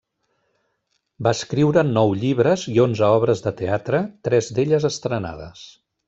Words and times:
Va 1.27 1.33
escriure 1.37 1.83
nou 1.89 2.15
llibres 2.23 2.63
i 2.73 2.75
onze 2.87 3.09
obres 3.19 3.45
de 3.47 3.53
teatre, 3.63 3.99
tres 4.29 4.49
d'elles 4.59 4.89
estrenades. 4.95 5.63